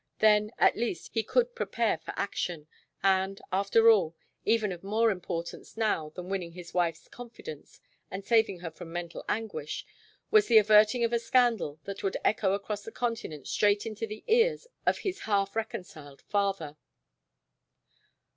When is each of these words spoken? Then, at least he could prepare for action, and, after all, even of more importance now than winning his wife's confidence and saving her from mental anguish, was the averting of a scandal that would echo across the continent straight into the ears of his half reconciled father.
Then, 0.17 0.49
at 0.57 0.75
least 0.75 1.11
he 1.13 1.21
could 1.21 1.53
prepare 1.53 1.99
for 1.99 2.11
action, 2.17 2.65
and, 3.03 3.39
after 3.51 3.87
all, 3.91 4.15
even 4.45 4.71
of 4.71 4.83
more 4.83 5.11
importance 5.11 5.77
now 5.77 6.09
than 6.15 6.27
winning 6.27 6.53
his 6.53 6.73
wife's 6.73 7.07
confidence 7.07 7.79
and 8.09 8.25
saving 8.25 8.61
her 8.61 8.71
from 8.71 8.91
mental 8.91 9.23
anguish, 9.29 9.85
was 10.31 10.47
the 10.47 10.57
averting 10.57 11.03
of 11.03 11.13
a 11.13 11.19
scandal 11.19 11.79
that 11.83 12.01
would 12.01 12.17
echo 12.25 12.53
across 12.53 12.81
the 12.81 12.91
continent 12.91 13.47
straight 13.47 13.85
into 13.85 14.07
the 14.07 14.23
ears 14.25 14.65
of 14.87 14.97
his 14.97 15.19
half 15.19 15.55
reconciled 15.55 16.23
father. 16.23 16.77